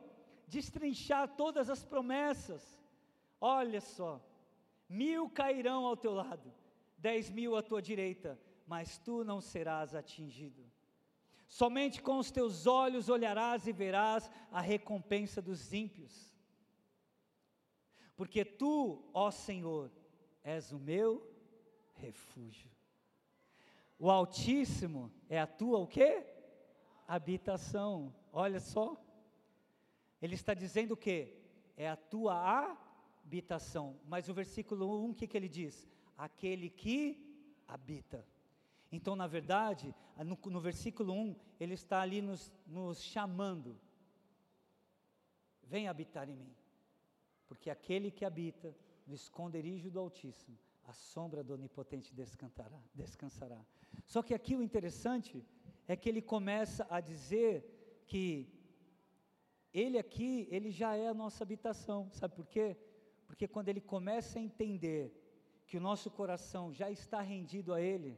[0.47, 2.81] destrinchar todas as promessas.
[3.39, 4.19] Olha só,
[4.89, 6.51] mil cairão ao teu lado,
[6.97, 10.65] dez mil à tua direita, mas tu não serás atingido.
[11.47, 16.34] Somente com os teus olhos olharás e verás a recompensa dos ímpios
[18.15, 19.91] porque tu, ó Senhor,
[20.43, 21.27] és o meu
[21.95, 22.69] refúgio.
[23.97, 26.25] O Altíssimo é a tua o quê?
[27.07, 28.13] Habitação.
[28.31, 29.01] Olha só.
[30.21, 31.37] Ele está dizendo o quê?
[31.77, 32.77] É a tua
[33.23, 33.99] habitação.
[34.05, 35.87] Mas o versículo 1, o que, que ele diz?
[36.17, 37.25] Aquele que
[37.67, 38.25] habita.
[38.91, 43.79] Então, na verdade, no, no versículo 1, ele está ali nos, nos chamando.
[45.63, 46.55] Vem habitar em mim.
[47.47, 52.79] Porque aquele que habita no esconderijo do Altíssimo, a sombra do Onipotente descansará.
[52.93, 53.59] descansará.
[54.05, 55.43] Só que aqui o interessante
[55.87, 58.47] é que ele começa a dizer que
[59.73, 62.09] ele aqui, ele já é a nossa habitação.
[62.11, 62.77] Sabe por quê?
[63.27, 65.11] Porque quando ele começa a entender
[65.67, 68.17] que o nosso coração já está rendido a ele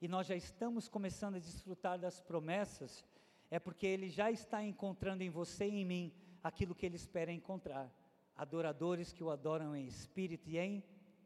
[0.00, 3.04] e nós já estamos começando a desfrutar das promessas,
[3.50, 6.12] é porque ele já está encontrando em você e em mim
[6.42, 7.90] aquilo que ele espera encontrar.
[8.38, 10.82] Adoradores que o adoram em espírito e em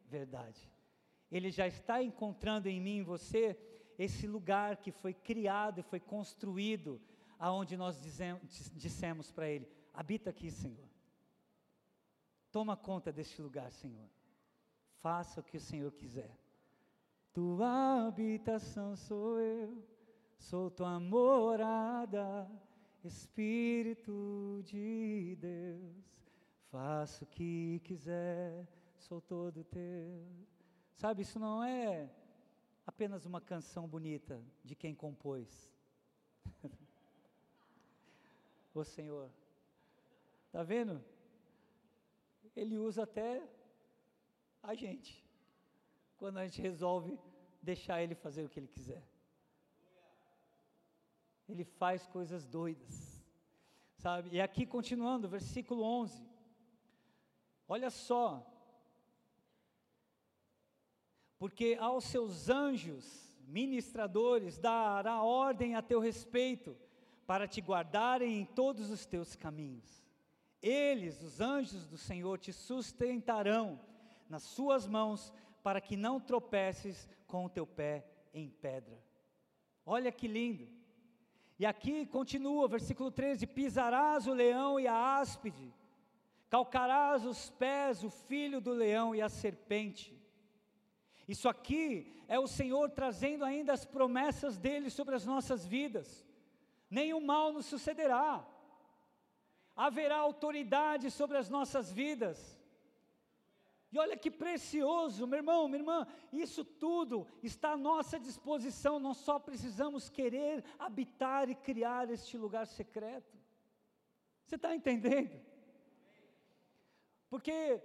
[0.09, 0.69] verdade.
[1.31, 3.57] Ele já está encontrando em mim e você
[3.99, 7.01] esse lugar que foi criado e foi construído,
[7.39, 10.89] aonde nós dizemos, dissemos para Ele: habita aqui, Senhor.
[12.51, 14.09] Toma conta deste lugar, Senhor.
[15.01, 16.37] Faça o que o Senhor quiser.
[17.33, 19.83] Tua habitação sou eu,
[20.37, 22.51] sou tua morada,
[23.03, 26.22] Espírito de Deus.
[26.73, 30.27] Faça o que quiser, sou todo teu.
[30.95, 32.11] Sabe, isso não é
[32.87, 35.71] apenas uma canção bonita de quem compôs.
[38.75, 39.31] o Senhor,
[40.47, 41.05] está vendo?
[42.57, 43.47] Ele usa até
[44.63, 45.23] a gente,
[46.17, 47.21] quando a gente resolve
[47.61, 49.07] deixar Ele fazer o que Ele quiser.
[51.47, 53.23] Ele faz coisas doidas,
[53.99, 54.31] sabe?
[54.31, 56.32] E aqui continuando, versículo 11.
[57.69, 58.47] Olha só,
[61.39, 66.77] porque aos seus anjos ministradores dará ordem a teu respeito,
[67.27, 70.03] para te guardarem em todos os teus caminhos.
[70.61, 73.81] Eles, os anjos do Senhor, te sustentarão
[74.29, 79.03] nas suas mãos, para que não tropeces com o teu pé em pedra.
[79.85, 80.69] Olha que lindo.
[81.59, 85.73] E aqui continua, versículo 13: Pisarás o leão e a áspide,
[86.55, 90.23] calcarás os pés o filho do leão e a serpente
[91.33, 96.27] isso aqui é o Senhor trazendo ainda as promessas dele sobre as nossas vidas.
[96.91, 98.47] Nenhum mal nos sucederá.
[99.75, 102.59] Haverá autoridade sobre as nossas vidas.
[103.91, 109.19] E olha que precioso, meu irmão, minha irmã, isso tudo está à nossa disposição, nós
[109.19, 113.39] só precisamos querer habitar e criar este lugar secreto.
[114.47, 115.52] Você está entendendo?
[117.33, 117.81] Porque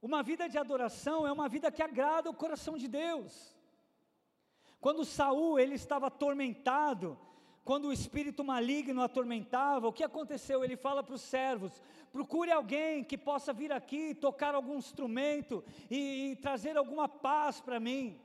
[0.00, 3.52] uma vida de adoração é uma vida que agrada o coração de Deus.
[4.80, 7.18] Quando Saul ele estava atormentado,
[7.64, 10.62] quando o espírito maligno atormentava, o que aconteceu?
[10.62, 16.30] Ele fala para os servos: procure alguém que possa vir aqui tocar algum instrumento e,
[16.30, 18.20] e trazer alguma paz para mim.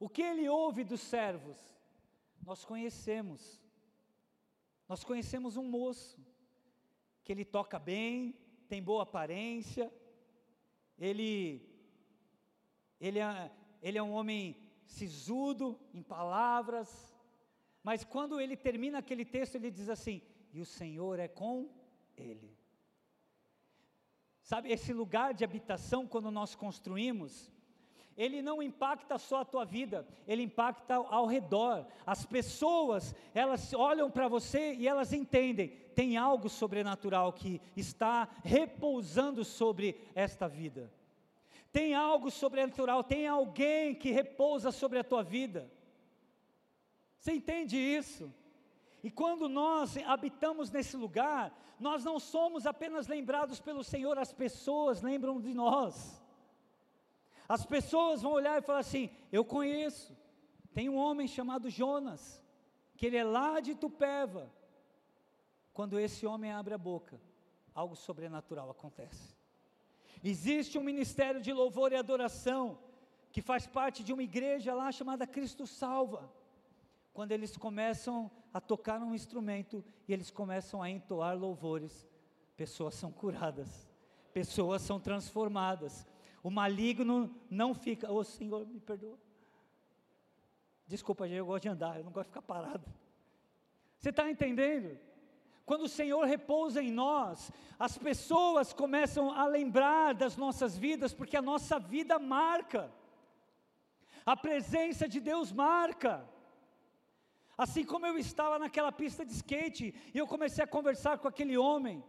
[0.00, 1.56] O que ele ouve dos servos?
[2.44, 3.62] Nós conhecemos.
[4.88, 6.18] Nós conhecemos um moço
[7.22, 8.34] que ele toca bem,
[8.66, 9.92] tem boa aparência,
[10.98, 11.62] ele,
[13.00, 13.50] ele, é,
[13.82, 17.14] ele é um homem sisudo em palavras,
[17.82, 20.20] mas quando ele termina aquele texto, ele diz assim:
[20.52, 21.68] e o Senhor é com
[22.16, 22.56] ele.
[24.42, 27.52] Sabe, esse lugar de habitação, quando nós construímos,
[28.16, 31.86] ele não impacta só a tua vida, ele impacta ao redor.
[32.06, 39.44] As pessoas, elas olham para você e elas entendem, tem algo sobrenatural que está repousando
[39.44, 40.90] sobre esta vida.
[41.70, 45.70] Tem algo sobrenatural, tem alguém que repousa sobre a tua vida.
[47.18, 48.32] Você entende isso?
[49.02, 55.02] E quando nós habitamos nesse lugar, nós não somos apenas lembrados pelo Senhor, as pessoas
[55.02, 56.24] lembram de nós.
[57.48, 60.16] As pessoas vão olhar e falar assim: Eu conheço,
[60.74, 62.42] tem um homem chamado Jonas,
[62.96, 64.52] que ele é lá de Tupéva.
[65.72, 67.20] Quando esse homem abre a boca,
[67.74, 69.36] algo sobrenatural acontece.
[70.24, 72.78] Existe um ministério de louvor e adoração,
[73.30, 76.32] que faz parte de uma igreja lá chamada Cristo Salva.
[77.12, 82.06] Quando eles começam a tocar um instrumento e eles começam a entoar louvores,
[82.56, 83.86] pessoas são curadas,
[84.32, 86.06] pessoas são transformadas,
[86.46, 89.18] o maligno não fica, ô oh, Senhor, me perdoa.
[90.86, 92.86] Desculpa, eu gosto de andar, eu não gosto de ficar parado.
[93.98, 94.96] Você está entendendo?
[95.64, 101.36] Quando o Senhor repousa em nós, as pessoas começam a lembrar das nossas vidas, porque
[101.36, 102.92] a nossa vida marca.
[104.24, 106.24] A presença de Deus marca.
[107.58, 111.58] Assim como eu estava naquela pista de skate e eu comecei a conversar com aquele
[111.58, 112.04] homem.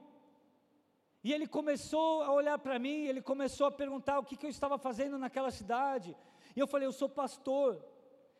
[1.28, 4.49] E ele começou a olhar para mim, ele começou a perguntar o que, que eu
[4.49, 6.15] estava fazendo naquela cidade.
[6.55, 7.84] E eu falei: Eu sou pastor,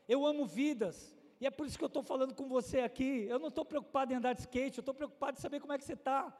[0.08, 3.26] eu amo vidas, e é por isso que eu estou falando com você aqui.
[3.28, 5.78] Eu não estou preocupado em andar de skate, eu estou preocupado em saber como é
[5.78, 6.34] que você está.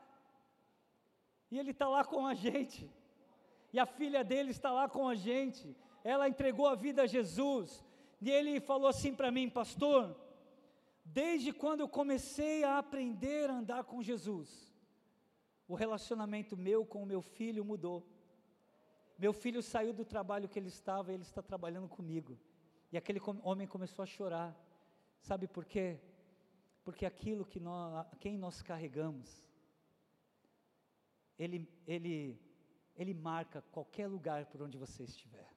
[1.52, 2.90] E ele está lá com a gente,
[3.74, 5.76] e a filha dele está lá com a gente.
[6.02, 7.84] Ela entregou a vida a Jesus,
[8.22, 10.16] e ele falou assim para mim, pastor.
[11.04, 14.68] Desde quando eu comecei a aprender a andar com Jesus,
[15.68, 18.08] o relacionamento meu com o meu filho mudou.
[19.18, 22.40] Meu filho saiu do trabalho que ele estava e ele está trabalhando comigo.
[22.92, 24.56] E aquele homem começou a chorar.
[25.20, 26.00] Sabe por quê?
[26.84, 29.52] Porque aquilo que nós, quem nós carregamos,
[31.38, 32.40] ele, ele,
[32.96, 35.52] ele marca qualquer lugar por onde você estiver.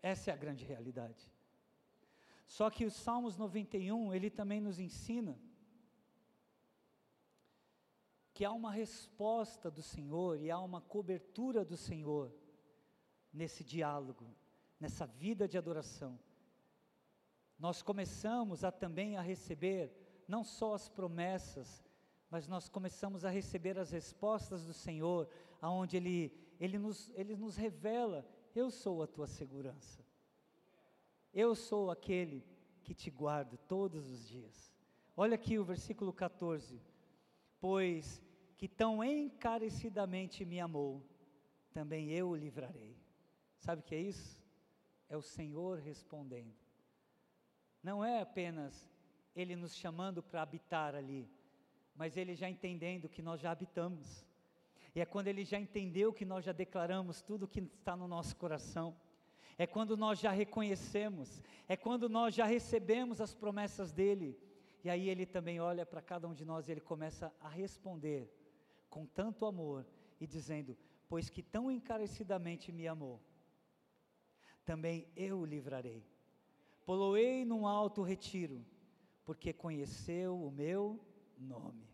[0.00, 1.32] Essa é a grande realidade.
[2.46, 5.38] Só que o Salmos 91, ele também nos ensina
[8.38, 12.32] que há uma resposta do Senhor e há uma cobertura do Senhor
[13.32, 14.32] nesse diálogo,
[14.78, 16.16] nessa vida de adoração.
[17.58, 19.92] Nós começamos a também a receber
[20.28, 21.84] não só as promessas,
[22.30, 25.28] mas nós começamos a receber as respostas do Senhor,
[25.60, 28.24] aonde ele ele nos ele nos revela:
[28.54, 30.06] eu sou a tua segurança.
[31.34, 32.46] Eu sou aquele
[32.84, 34.72] que te guardo todos os dias.
[35.16, 36.80] Olha aqui o versículo 14.
[37.60, 38.22] Pois
[38.58, 41.00] que tão encarecidamente me amou,
[41.72, 42.96] também eu o livrarei.
[43.56, 44.36] Sabe o que é isso?
[45.08, 46.52] É o Senhor respondendo.
[47.80, 48.90] Não é apenas
[49.34, 51.30] Ele nos chamando para habitar ali,
[51.94, 54.26] mas Ele já entendendo que nós já habitamos.
[54.92, 58.08] E é quando Ele já entendeu que nós já declaramos tudo o que está no
[58.08, 58.96] nosso coração.
[59.56, 64.36] É quando nós já reconhecemos, é quando nós já recebemos as promessas dEle.
[64.82, 68.36] E aí Ele também olha para cada um de nós e Ele começa a responder
[68.88, 69.86] com tanto amor
[70.20, 70.76] e dizendo:
[71.08, 73.20] Pois que tão encarecidamente me amou,
[74.64, 76.04] também eu o livrarei.
[76.84, 78.64] Poloei num alto retiro,
[79.24, 80.98] porque conheceu o meu
[81.38, 81.86] nome.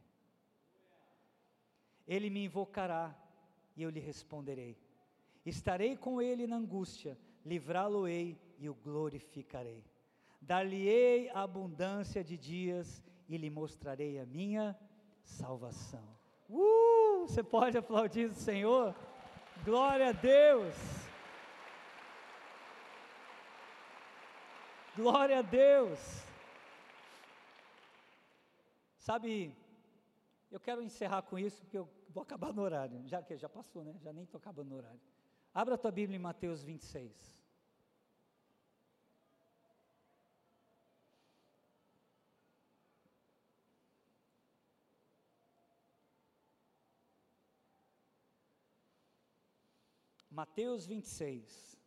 [2.07, 3.17] Ele me invocará
[3.77, 4.79] e eu lhe responderei.
[5.45, 9.85] Estarei com ele na angústia, livrá-lo-ei e o glorificarei.
[10.41, 14.79] Dar-lhe-ei abundância de dias e lhe mostrarei a minha
[15.23, 16.14] salvação.
[16.49, 18.95] Uh, você pode aplaudir o Senhor?
[19.65, 20.75] Glória a Deus!
[24.97, 25.99] Glória a Deus!
[28.99, 29.55] Sabe,
[30.51, 33.83] eu quero encerrar com isso porque eu vou acabar no horário, já que já passou,
[33.83, 33.95] né?
[34.03, 35.01] Já nem estou acabando no horário.
[35.53, 37.35] Abra a tua Bíblia em Mateus 26.
[50.35, 51.79] Mateus 26.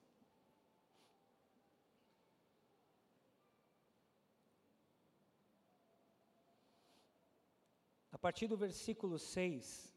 [8.10, 9.94] A partir do versículo 6,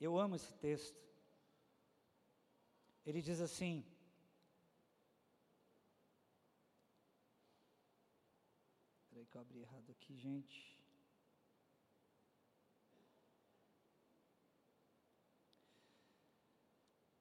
[0.00, 1.02] eu amo esse texto.
[3.04, 3.84] Ele diz assim:
[9.10, 10.73] Peraí que eu abri errado aqui, gente.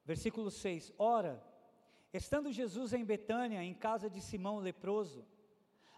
[0.05, 1.41] Versículo 6: Ora,
[2.13, 5.25] estando Jesus em Betânia, em casa de Simão leproso,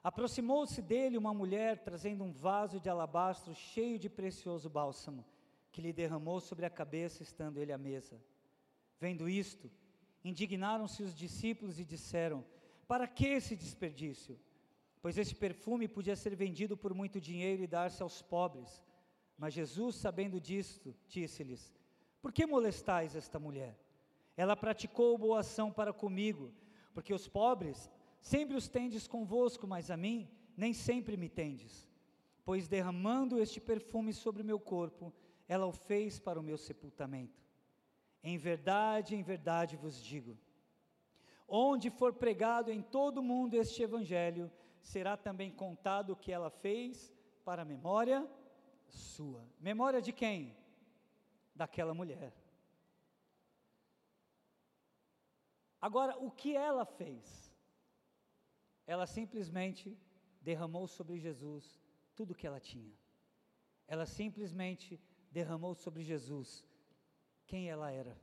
[0.04, 5.26] aproximou-se dele uma mulher trazendo um vaso de alabastro cheio de precioso bálsamo,
[5.72, 8.22] que lhe derramou sobre a cabeça, estando ele à mesa.
[9.00, 9.70] Vendo isto,
[10.24, 12.46] indignaram-se os discípulos e disseram:
[12.88, 14.40] Para que esse desperdício?
[15.02, 18.84] Pois esse perfume podia ser vendido por muito dinheiro e dar-se aos pobres.
[19.38, 21.74] Mas Jesus, sabendo disto, disse-lhes:
[22.22, 23.76] Por que molestais esta mulher?
[24.38, 26.52] Ela praticou boa ação para comigo,
[26.94, 31.88] porque os pobres sempre os tendes convosco, mas a mim nem sempre me tendes.
[32.44, 35.14] Pois derramando este perfume sobre o meu corpo,
[35.48, 37.44] ela o fez para o meu sepultamento.
[38.24, 40.38] Em verdade, em verdade vos digo:
[41.48, 46.50] onde for pregado em todo o mundo este evangelho, será também contado o que ela
[46.50, 47.14] fez
[47.44, 48.28] para a memória
[48.88, 49.48] sua.
[49.60, 50.56] Memória de quem?
[51.56, 52.34] Daquela mulher.
[55.88, 57.54] Agora, o que ela fez?
[58.88, 59.96] Ela simplesmente
[60.42, 61.80] derramou sobre Jesus
[62.16, 62.92] tudo o que ela tinha.
[63.88, 66.66] Ela simplesmente derramou sobre Jesus
[67.46, 68.20] quem ela era.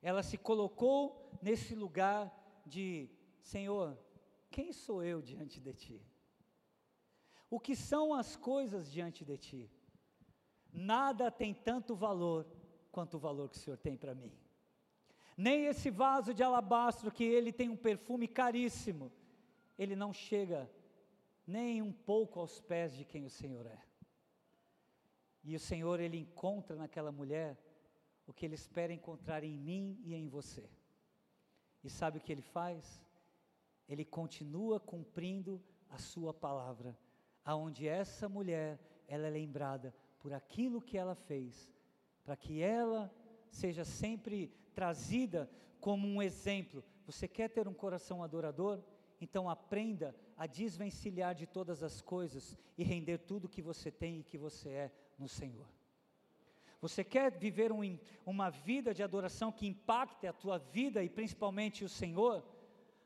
[0.00, 2.32] Ela se colocou nesse lugar
[2.64, 3.98] de Senhor,
[4.50, 6.02] quem sou eu diante de ti?
[7.50, 9.70] O que são as coisas diante de ti?
[10.72, 12.46] Nada tem tanto valor
[12.90, 14.32] quanto o valor que o Senhor tem para mim.
[15.40, 19.10] Nem esse vaso de alabastro que ele tem um perfume caríssimo,
[19.78, 20.70] ele não chega
[21.46, 23.82] nem um pouco aos pés de quem o Senhor é.
[25.42, 27.58] E o Senhor ele encontra naquela mulher
[28.26, 30.68] o que ele espera encontrar em mim e em você.
[31.82, 33.02] E sabe o que ele faz?
[33.88, 36.94] Ele continua cumprindo a sua palavra,
[37.42, 38.78] aonde essa mulher
[39.08, 41.72] ela é lembrada por aquilo que ela fez,
[42.22, 43.10] para que ela
[43.50, 45.50] seja sempre trazida
[45.80, 46.84] como um exemplo.
[47.06, 48.80] Você quer ter um coração adorador?
[49.20, 54.24] Então aprenda a desvencilhar de todas as coisas e render tudo que você tem e
[54.24, 55.66] que você é no Senhor.
[56.80, 61.84] Você quer viver um, uma vida de adoração que impacte a tua vida e principalmente
[61.84, 62.42] o Senhor?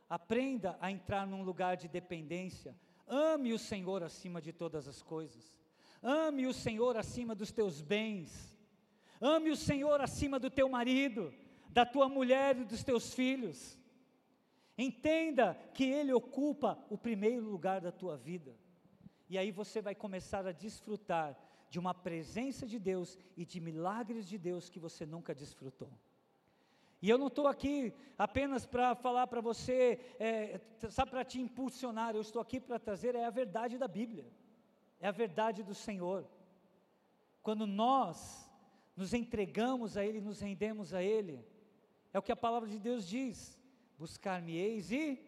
[0.08, 2.76] Aprenda a entrar num lugar de dependência.
[3.06, 5.52] Ame o Senhor acima de todas as coisas.
[6.00, 8.56] Ame o Senhor acima dos teus bens.
[9.20, 11.32] Ame o Senhor acima do teu marido,
[11.74, 13.76] da tua mulher e dos teus filhos.
[14.78, 18.56] Entenda que Ele ocupa o primeiro lugar da tua vida.
[19.28, 21.36] E aí você vai começar a desfrutar
[21.68, 25.90] de uma presença de Deus e de milagres de Deus que você nunca desfrutou.
[27.02, 30.60] E eu não estou aqui apenas para falar para você, é,
[30.90, 34.26] sabe, para te impulsionar, eu estou aqui para trazer é a verdade da Bíblia,
[35.00, 36.24] é a verdade do Senhor.
[37.42, 38.48] Quando nós
[38.96, 41.44] nos entregamos a Ele, nos rendemos a Ele,
[42.14, 43.58] é o que a palavra de Deus diz:
[43.98, 45.20] buscar-me-eis e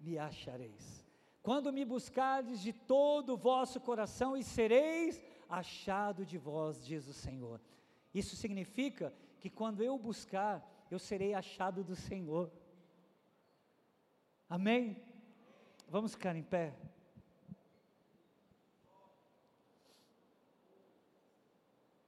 [0.00, 1.06] me achareis.
[1.42, 7.12] Quando me buscardes de todo o vosso coração e sereis achado de vós, diz o
[7.12, 7.60] Senhor.
[8.12, 12.50] Isso significa que quando eu buscar, eu serei achado do Senhor.
[14.48, 14.96] Amém?
[15.88, 16.74] Vamos ficar em pé.